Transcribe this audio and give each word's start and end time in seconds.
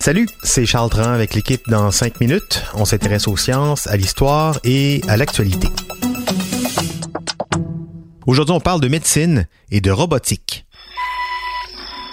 Salut, 0.00 0.28
c'est 0.42 0.66
Charles 0.66 0.90
Tran 0.90 1.12
avec 1.12 1.32
l'équipe 1.32 1.62
dans 1.66 1.90
5 1.90 2.20
minutes. 2.20 2.62
On 2.74 2.84
s'intéresse 2.84 3.26
aux 3.26 3.38
sciences, 3.38 3.86
à 3.86 3.96
l'histoire 3.96 4.58
et 4.64 5.00
à 5.08 5.16
l'actualité. 5.16 5.68
Aujourd'hui, 8.26 8.54
on 8.54 8.60
parle 8.60 8.82
de 8.82 8.88
médecine 8.88 9.46
et 9.70 9.80
de 9.80 9.90
robotique. 9.90 10.66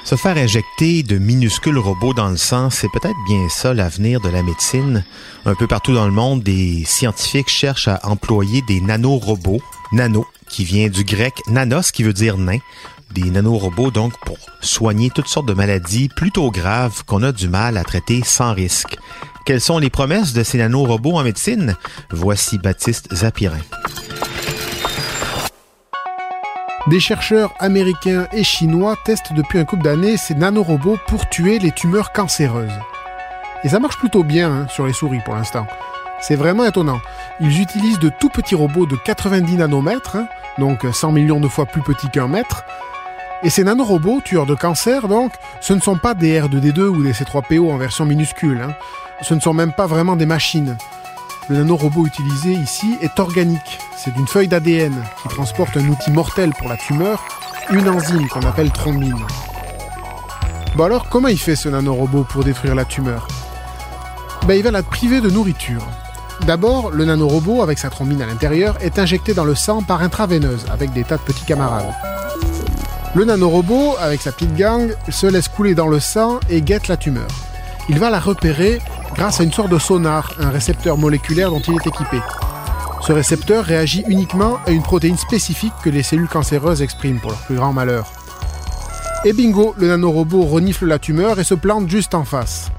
Se 0.06 0.16
faire 0.16 0.38
injecter 0.38 1.04
de 1.04 1.18
minuscules 1.18 1.78
robots 1.78 2.14
dans 2.14 2.30
le 2.30 2.38
sang, 2.38 2.70
c'est 2.70 2.90
peut-être 2.90 3.20
bien 3.28 3.50
ça 3.50 3.74
l'avenir 3.74 4.22
de 4.22 4.30
la 4.30 4.42
médecine. 4.42 5.04
Un 5.46 5.56
peu 5.56 5.68
partout 5.68 5.94
dans 5.94 6.06
le 6.06 6.14
monde, 6.14 6.44
des 6.44 6.86
scientifiques 6.86 7.50
cherchent 7.50 7.90
à 7.90 8.00
employer 8.04 8.62
des 8.62 8.80
nanorobots, 8.80 9.62
nano, 9.92 10.26
qui 10.50 10.64
vient 10.64 10.88
du 10.88 11.04
grec 11.04 11.34
nanos, 11.48 11.92
qui 11.92 12.04
veut 12.04 12.14
dire 12.14 12.38
nain, 12.38 12.60
des 13.14 13.30
nanorobots 13.30 13.92
donc 13.92 14.14
pour 14.26 14.38
soigner 14.62 15.10
toutes 15.10 15.28
sortes 15.28 15.48
de 15.48 15.54
maladies 15.54 16.10
plutôt 16.10 16.52
graves 16.52 17.04
qu'on 17.06 17.24
a 17.24 17.32
du 17.32 17.48
mal 17.48 17.78
à 17.78 17.84
traiter 17.84 18.22
sans 18.24 18.54
risque. 18.54 18.98
Quelles 19.46 19.62
sont 19.62 19.80
les 19.80 19.90
promesses 19.90 20.34
de 20.34 20.44
ces 20.44 20.58
nanorobots 20.58 21.18
en 21.18 21.24
médecine? 21.24 21.76
Voici 22.12 22.58
Baptiste 22.58 23.14
Zapirin. 23.14 23.60
Des 26.88 27.00
chercheurs 27.00 27.54
américains 27.60 28.28
et 28.32 28.44
chinois 28.44 28.96
testent 29.06 29.34
depuis 29.34 29.60
un 29.60 29.66
couple 29.66 29.84
d'années 29.84 30.18
ces 30.18 30.36
nanorobots 30.36 30.98
pour 31.08 31.30
tuer 31.30 31.60
les 31.60 31.72
tumeurs 31.72 32.12
cancéreuses. 32.12 32.72
Et 33.64 33.70
ça 33.70 33.80
marche 33.80 33.98
plutôt 33.98 34.24
bien 34.24 34.52
hein, 34.52 34.68
sur 34.70 34.88
les 34.88 34.94
souris 34.94 35.22
pour 35.26 35.36
l'instant. 35.36 35.68
C'est 36.22 36.36
vraiment 36.36 36.66
étonnant. 36.66 37.00
Ils 37.40 37.62
utilisent 37.62 38.00
de 38.00 38.12
tout 38.20 38.30
petits 38.30 38.56
robots 38.56 38.86
de 38.86 38.96
90 38.96 39.58
nanomètres, 39.58 40.16
hein, 40.16 40.28
donc 40.58 40.86
100 40.92 41.12
millions 41.12 41.40
de 41.40 41.48
fois 41.48 41.66
plus 41.66 41.82
petits 41.82 42.10
qu'un 42.10 42.28
mètre. 42.28 42.64
Et 43.42 43.50
ces 43.50 43.64
nanorobots, 43.64 44.22
tueurs 44.24 44.46
de 44.46 44.54
cancer, 44.54 45.08
donc, 45.08 45.32
ce 45.62 45.74
ne 45.74 45.80
sont 45.80 45.98
pas 45.98 46.14
des 46.14 46.42
R2D2 46.42 46.82
ou 46.82 47.04
des 47.04 47.14
C3PO 47.14 47.72
en 47.72 47.78
version 47.78 48.06
minuscule. 48.06 48.62
Hein. 48.62 48.74
Ce 49.22 49.34
ne 49.34 49.40
sont 49.40 49.54
même 49.54 49.72
pas 49.72 49.88
vraiment 49.88 50.18
des 50.18 50.26
machines. 50.26 50.78
Le 51.48 51.58
nanorobot 51.58 52.06
utilisé 52.06 52.52
ici 52.52 52.98
est 53.02 53.18
organique. 53.20 53.80
C'est 53.98 54.14
d'une 54.14 54.28
feuille 54.28 54.50
d'ADN 54.50 54.94
qui 55.22 55.30
transporte 55.30 55.78
un 55.78 55.88
outil 55.88 56.12
mortel 56.12 56.52
pour 56.58 56.68
la 56.68 56.76
tumeur, 56.76 57.24
une 57.72 57.88
enzyme 57.88 58.28
qu'on 58.28 58.42
appelle 58.42 58.72
thrombine. 58.72 59.26
Bon 60.76 60.84
alors, 60.84 61.08
comment 61.10 61.30
il 61.30 61.40
fait 61.40 61.56
ce 61.56 61.70
nanorobot 61.70 62.26
pour 62.26 62.44
détruire 62.44 62.76
la 62.76 62.86
tumeur? 62.86 63.28
Ben, 64.48 64.56
Il 64.56 64.64
va 64.64 64.72
la 64.72 64.84
priver 64.84 65.22
de 65.22 65.30
nourriture. 65.30 65.82
D'abord, 66.42 66.92
le 66.92 67.06
nanorobot, 67.06 67.62
avec 67.62 67.80
sa 67.80 67.90
thrombine 67.90 68.22
à 68.22 68.26
l'intérieur, 68.26 68.78
est 68.82 69.00
injecté 69.00 69.34
dans 69.34 69.46
le 69.46 69.56
sang 69.56 69.82
par 69.82 70.02
intraveineuse, 70.02 70.66
avec 70.72 70.92
des 70.92 71.04
tas 71.04 71.18
de 71.18 71.22
petits 71.22 71.46
camarades. 71.46 71.94
Le 73.16 73.26
nanorobot, 73.26 73.96
avec 74.00 74.22
sa 74.22 74.32
petite 74.32 74.56
gang, 74.56 74.92
se 75.10 75.26
laisse 75.26 75.48
couler 75.48 75.74
dans 75.74 75.88
le 75.88 76.00
sang 76.00 76.40
et 76.48 76.62
guette 76.62 76.88
la 76.88 76.96
tumeur. 76.96 77.28
Il 77.90 77.98
va 77.98 78.12
la 78.12 78.20
repérer 78.20 78.80
grâce 79.16 79.40
à 79.40 79.44
une 79.44 79.52
sorte 79.52 79.72
de 79.72 79.80
sonar, 79.80 80.34
un 80.40 80.52
récepteur 80.52 80.96
moléculaire 80.96 81.50
dont 81.50 81.60
il 81.60 81.74
est 81.74 81.88
équipé. 81.88 82.20
Ce 83.02 83.12
récepteur 83.12 83.66
réagit 83.66 84.04
uniquement 84.08 84.60
à 84.68 84.72
une 84.72 84.84
protéine 84.84 85.18
spécifique 85.18 85.74
que 85.84 85.90
les 85.90 86.04
cellules 86.04 86.28
cancéreuses 86.28 86.84
expriment 86.84 87.20
pour 87.20 87.32
leur 87.32 87.40
plus 87.40 87.56
grand 87.56 87.74
malheur. 87.74 88.12
Et 89.26 89.34
bingo, 89.34 89.74
le 89.78 89.88
nanorobot 89.88 90.44
renifle 90.44 90.86
la 90.86 91.00
tumeur 91.00 91.40
et 91.40 91.44
se 91.44 91.56
plante 91.56 91.90
juste 91.90 92.14
en 92.14 92.24
face. 92.24 92.70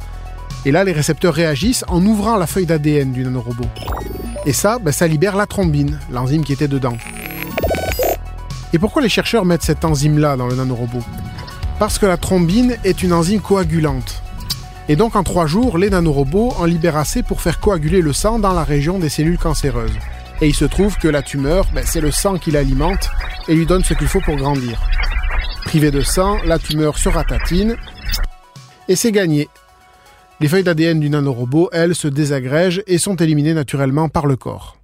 Et 0.64 0.70
là, 0.70 0.84
les 0.84 0.92
récepteurs 0.92 1.34
réagissent 1.34 1.84
en 1.88 2.04
ouvrant 2.06 2.36
la 2.36 2.47
feuille 2.47 2.66
d'ADN 2.66 3.10
du 3.10 3.24
nanorobot. 3.24 3.68
Et 4.47 4.52
ça, 4.52 4.78
ben, 4.78 4.92
ça 4.92 5.08
libère 5.08 5.36
la 5.36 5.47
thrombine, 5.47 5.98
l'enzyme 6.12 6.44
qui 6.44 6.52
était 6.52 6.68
dedans. 6.68 6.97
Et 8.72 8.78
pourquoi 8.78 9.03
les 9.03 9.08
chercheurs 9.08 9.44
mettent 9.44 9.62
cette 9.62 9.84
enzyme-là 9.84 10.36
dans 10.36 10.47
le 10.47 10.54
nanorobot 10.54 11.03
Parce 11.78 11.98
que 11.98 12.06
la 12.06 12.16
thrombine 12.16 12.76
est 12.84 13.03
une 13.03 13.12
enzyme 13.12 13.41
coagulante. 13.41 14.22
Et 14.88 14.97
donc 14.97 15.16
en 15.16 15.22
trois 15.22 15.47
jours, 15.47 15.78
les 15.78 15.91
nanorobots 15.91 16.53
en 16.58 16.64
libèrent 16.64 16.97
assez 16.97 17.22
pour 17.22 17.42
faire 17.42 17.60
coaguler 17.60 18.00
le 18.00 18.12
sang 18.12 18.38
dans 18.38 18.53
la 18.53 18.64
région 18.64 18.98
des 18.98 19.09
cellules 19.09 19.38
cancéreuses. 19.38 19.97
Et 20.41 20.48
il 20.48 20.54
se 20.54 20.64
trouve 20.64 20.97
que 20.98 21.09
la 21.09 21.22
tumeur, 21.22 21.66
ben, 21.75 21.84
c'est 21.86 22.00
le 22.00 22.10
sang 22.10 22.38
qui 22.38 22.50
l'alimente 22.50 23.10
et 23.47 23.54
lui 23.54 23.66
donne 23.66 23.84
ce 23.84 23.94
qu'il 23.94 24.09
faut 24.09 24.20
pour 24.20 24.36
grandir. 24.36 24.80
Privé 25.64 25.91
de 25.91 26.00
sang, 26.00 26.38
la 26.44 26.59
tumeur 26.59 26.98
se 26.98 27.09
ratatine 27.09 27.76
et 28.88 28.97
c'est 28.97 29.12
gagné. 29.12 29.48
Les 30.41 30.48
feuilles 30.48 30.64
d'ADN 30.64 30.98
du 30.98 31.10
nanorobot, 31.10 31.69
elles, 31.72 31.94
se 31.94 32.09
désagrègent 32.09 32.82
et 32.86 32.98
sont 32.98 33.16
éliminées 33.16 33.54
naturellement 33.54 34.09
par 34.09 34.26
le 34.26 34.36
corps. 34.36 34.79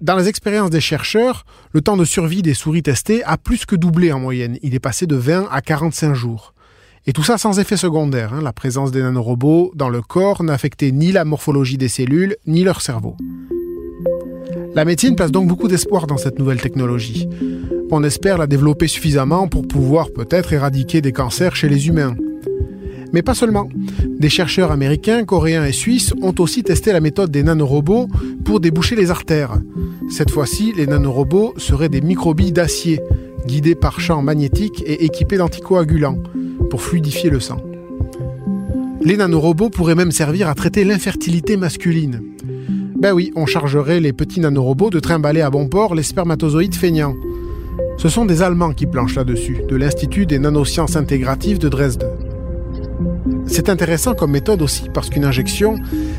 Dans 0.00 0.14
les 0.14 0.28
expériences 0.28 0.70
des 0.70 0.80
chercheurs, 0.80 1.44
le 1.72 1.80
temps 1.80 1.96
de 1.96 2.04
survie 2.04 2.42
des 2.42 2.54
souris 2.54 2.84
testées 2.84 3.24
a 3.24 3.36
plus 3.36 3.66
que 3.66 3.74
doublé 3.74 4.12
en 4.12 4.20
moyenne. 4.20 4.56
Il 4.62 4.76
est 4.76 4.80
passé 4.80 5.08
de 5.08 5.16
20 5.16 5.48
à 5.50 5.60
45 5.60 6.14
jours. 6.14 6.54
Et 7.08 7.12
tout 7.12 7.24
ça 7.24 7.36
sans 7.36 7.58
effet 7.58 7.76
secondaire. 7.76 8.32
Hein. 8.32 8.40
La 8.40 8.52
présence 8.52 8.92
des 8.92 9.02
nanorobots 9.02 9.72
dans 9.74 9.88
le 9.88 10.00
corps 10.00 10.44
n'affectait 10.44 10.92
ni 10.92 11.10
la 11.10 11.24
morphologie 11.24 11.78
des 11.78 11.88
cellules, 11.88 12.36
ni 12.46 12.62
leur 12.62 12.80
cerveau. 12.80 13.16
La 14.76 14.84
médecine 14.84 15.16
place 15.16 15.32
donc 15.32 15.48
beaucoup 15.48 15.66
d'espoir 15.66 16.06
dans 16.06 16.16
cette 16.16 16.38
nouvelle 16.38 16.60
technologie. 16.60 17.28
On 17.90 18.04
espère 18.04 18.38
la 18.38 18.46
développer 18.46 18.86
suffisamment 18.86 19.48
pour 19.48 19.66
pouvoir 19.66 20.12
peut-être 20.12 20.52
éradiquer 20.52 21.00
des 21.00 21.12
cancers 21.12 21.56
chez 21.56 21.68
les 21.68 21.88
humains. 21.88 22.14
Mais 23.12 23.22
pas 23.22 23.34
seulement. 23.34 23.68
Des 24.18 24.28
chercheurs 24.28 24.70
américains, 24.70 25.24
coréens 25.24 25.64
et 25.64 25.72
suisses 25.72 26.12
ont 26.20 26.34
aussi 26.38 26.62
testé 26.62 26.92
la 26.92 27.00
méthode 27.00 27.30
des 27.30 27.42
nanorobots 27.42 28.08
pour 28.44 28.60
déboucher 28.60 28.96
les 28.96 29.10
artères. 29.10 29.54
Cette 30.10 30.30
fois-ci, 30.30 30.72
les 30.76 30.86
nanorobots 30.86 31.54
seraient 31.56 31.88
des 31.88 32.00
microbilles 32.00 32.52
d'acier, 32.52 33.00
guidés 33.46 33.74
par 33.74 34.00
champs 34.00 34.22
magnétiques 34.22 34.82
et 34.86 35.04
équipés 35.04 35.38
d'anticoagulants 35.38 36.18
pour 36.70 36.82
fluidifier 36.82 37.30
le 37.30 37.40
sang. 37.40 37.62
Les 39.00 39.16
nanorobots 39.16 39.70
pourraient 39.70 39.94
même 39.94 40.10
servir 40.10 40.48
à 40.48 40.54
traiter 40.54 40.84
l'infertilité 40.84 41.56
masculine. 41.56 42.20
Ben 42.98 43.12
oui, 43.12 43.32
on 43.36 43.46
chargerait 43.46 44.00
les 44.00 44.12
petits 44.12 44.40
nanorobots 44.40 44.90
de 44.90 44.98
trimballer 44.98 45.40
à 45.40 45.50
bon 45.50 45.68
port 45.68 45.94
les 45.94 46.02
spermatozoïdes 46.02 46.74
feignants. 46.74 47.14
Ce 47.96 48.08
sont 48.08 48.26
des 48.26 48.42
Allemands 48.42 48.72
qui 48.72 48.86
planchent 48.86 49.14
là-dessus, 49.14 49.58
de 49.68 49.76
l'Institut 49.76 50.26
des 50.26 50.40
nanosciences 50.40 50.96
intégratives 50.96 51.58
de 51.58 51.68
Dresde. 51.68 52.17
C'est 53.46 53.68
intéressant 53.68 54.14
comme 54.14 54.30
méthode 54.30 54.62
aussi 54.62 54.84
parce 54.92 55.10
qu'une 55.10 55.24
injection, 55.24 55.76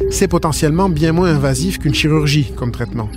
c'est 0.09 0.28
potentiellement 0.28 0.90
bien 0.90 1.12
moins 1.12 1.34
invasif 1.34 1.80
qu'une 1.80 1.94
chirurgie 1.94 2.52
comme 2.56 2.72
traitement. 2.72 3.09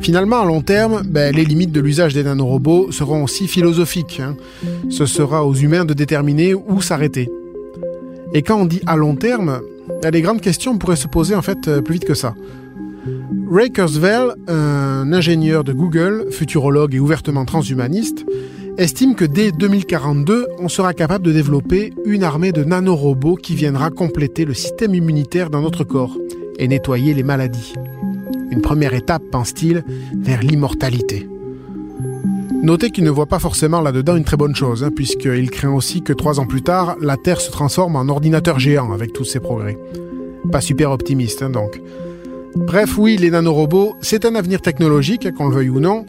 Finalement, 0.00 0.40
à 0.40 0.46
long 0.46 0.62
terme, 0.62 1.02
ben, 1.04 1.34
les 1.34 1.44
limites 1.44 1.72
de 1.72 1.80
l'usage 1.80 2.14
des 2.14 2.22
nanorobots 2.22 2.92
seront 2.92 3.24
aussi 3.24 3.48
philosophiques. 3.48 4.20
Hein. 4.22 4.36
Ce 4.88 5.06
sera 5.06 5.44
aux 5.44 5.54
humains 5.54 5.84
de 5.84 5.92
déterminer 5.92 6.54
où 6.54 6.80
s'arrêter. 6.80 7.28
Et 8.32 8.42
quand 8.42 8.60
on 8.60 8.66
dit 8.66 8.80
à 8.86 8.96
long 8.96 9.16
terme, 9.16 9.60
ben, 10.02 10.10
les 10.10 10.22
grandes 10.22 10.40
questions 10.40 10.78
pourraient 10.78 10.96
se 10.96 11.08
poser 11.08 11.34
en 11.34 11.42
fait 11.42 11.68
euh, 11.68 11.80
plus 11.80 11.94
vite 11.94 12.04
que 12.04 12.14
ça. 12.14 12.34
Ray 13.50 13.70
Kurzweil, 13.70 14.30
un 14.46 15.12
ingénieur 15.12 15.64
de 15.64 15.72
Google, 15.72 16.26
futurologue 16.30 16.94
et 16.94 17.00
ouvertement 17.00 17.44
transhumaniste, 17.44 18.24
estime 18.78 19.16
que 19.16 19.24
dès 19.24 19.50
2042, 19.50 20.46
on 20.60 20.68
sera 20.68 20.94
capable 20.94 21.26
de 21.26 21.32
développer 21.32 21.92
une 22.04 22.22
armée 22.22 22.52
de 22.52 22.62
nanorobots 22.62 23.34
qui 23.34 23.56
viendra 23.56 23.90
compléter 23.90 24.44
le 24.44 24.54
système 24.54 24.94
immunitaire 24.94 25.50
dans 25.50 25.60
notre 25.60 25.82
corps 25.82 26.16
et 26.58 26.68
nettoyer 26.68 27.12
les 27.12 27.24
maladies. 27.24 27.74
Une 28.50 28.62
première 28.62 28.94
étape, 28.94 29.22
pense-t-il, 29.32 29.84
vers 30.16 30.42
l'immortalité. 30.42 31.28
Notez 32.62 32.90
qu'il 32.90 33.04
ne 33.04 33.10
voit 33.10 33.26
pas 33.26 33.38
forcément 33.40 33.80
là-dedans 33.80 34.16
une 34.16 34.24
très 34.24 34.36
bonne 34.36 34.54
chose, 34.54 34.84
hein, 34.84 34.90
puisqu'il 34.94 35.50
craint 35.50 35.72
aussi 35.72 36.02
que 36.02 36.12
trois 36.12 36.38
ans 36.40 36.46
plus 36.46 36.62
tard, 36.62 36.96
la 37.00 37.16
Terre 37.16 37.40
se 37.40 37.50
transforme 37.50 37.96
en 37.96 38.08
ordinateur 38.08 38.58
géant 38.58 38.92
avec 38.92 39.12
tous 39.12 39.24
ses 39.24 39.40
progrès. 39.40 39.76
Pas 40.52 40.60
super 40.60 40.92
optimiste, 40.92 41.42
hein, 41.42 41.50
donc. 41.50 41.80
Bref, 42.54 42.96
oui, 42.96 43.16
les 43.16 43.30
nanorobots, 43.30 43.96
c'est 44.00 44.24
un 44.24 44.34
avenir 44.34 44.60
technologique, 44.60 45.32
qu'on 45.34 45.48
le 45.48 45.54
veuille 45.54 45.68
ou 45.68 45.80
non, 45.80 46.06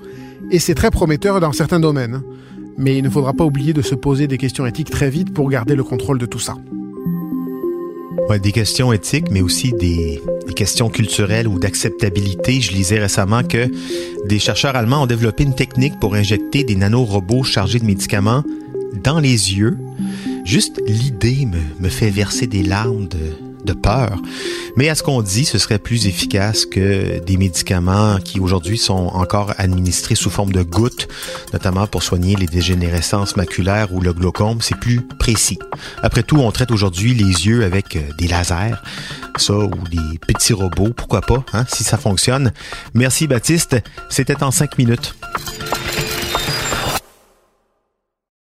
et 0.51 0.59
c'est 0.59 0.75
très 0.75 0.91
prometteur 0.91 1.39
dans 1.39 1.51
certains 1.51 1.79
domaines. 1.79 2.21
Mais 2.79 2.97
il 2.97 3.03
ne 3.03 3.09
faudra 3.09 3.33
pas 3.33 3.43
oublier 3.43 3.73
de 3.73 3.81
se 3.81 3.93
poser 3.93 4.27
des 4.27 4.37
questions 4.37 4.65
éthiques 4.65 4.89
très 4.89 5.09
vite 5.09 5.33
pour 5.33 5.49
garder 5.49 5.75
le 5.75 5.83
contrôle 5.83 6.17
de 6.17 6.25
tout 6.25 6.39
ça. 6.39 6.55
Ouais, 8.29 8.39
des 8.39 8.53
questions 8.53 8.93
éthiques, 8.93 9.29
mais 9.31 9.41
aussi 9.41 9.73
des, 9.73 10.21
questions 10.55 10.89
culturelles 10.89 11.47
ou 11.47 11.59
d'acceptabilité. 11.59 12.61
Je 12.61 12.71
lisais 12.71 12.99
récemment 12.99 13.43
que 13.43 13.69
des 14.25 14.39
chercheurs 14.39 14.75
allemands 14.75 15.03
ont 15.03 15.07
développé 15.07 15.43
une 15.43 15.55
technique 15.55 15.99
pour 15.99 16.15
injecter 16.15 16.63
des 16.63 16.75
nanorobots 16.75 17.43
chargés 17.43 17.79
de 17.79 17.85
médicaments 17.85 18.43
dans 19.03 19.19
les 19.19 19.55
yeux. 19.55 19.77
Juste 20.45 20.81
l'idée 20.87 21.45
me, 21.45 21.59
me 21.83 21.89
fait 21.89 22.09
verser 22.09 22.47
des 22.47 22.63
larmes 22.63 23.07
de, 23.07 23.48
de 23.65 23.73
peur. 23.73 24.17
Mais 24.75 24.89
à 24.89 24.95
ce 24.95 25.03
qu'on 25.03 25.21
dit, 25.21 25.45
ce 25.45 25.57
serait 25.57 25.79
plus 25.79 26.07
efficace 26.07 26.65
que 26.65 27.19
des 27.19 27.37
médicaments 27.37 28.17
qui 28.23 28.39
aujourd'hui 28.39 28.77
sont 28.77 29.07
encore 29.13 29.53
administrés 29.57 30.15
sous 30.15 30.29
forme 30.29 30.51
de 30.51 30.63
gouttes, 30.63 31.07
notamment 31.53 31.87
pour 31.87 32.03
soigner 32.03 32.35
les 32.35 32.45
dégénérescences 32.45 33.35
maculaires 33.35 33.93
ou 33.93 34.01
le 34.01 34.13
glaucome. 34.13 34.59
C'est 34.61 34.77
plus 34.77 35.01
précis. 35.19 35.59
Après 36.03 36.23
tout, 36.23 36.37
on 36.37 36.51
traite 36.51 36.71
aujourd'hui 36.71 37.13
les 37.13 37.47
yeux 37.47 37.63
avec 37.63 37.95
euh, 37.95 38.01
des 38.17 38.27
lasers, 38.27 38.75
ça 39.37 39.53
ou 39.53 39.87
des 39.89 40.19
petits 40.27 40.53
robots, 40.53 40.91
pourquoi 40.95 41.21
pas, 41.21 41.43
hein, 41.53 41.65
si 41.67 41.83
ça 41.83 41.97
fonctionne. 41.97 42.51
Merci 42.93 43.27
Baptiste, 43.27 43.77
c'était 44.09 44.43
en 44.43 44.51
cinq 44.51 44.77
minutes. 44.77 45.15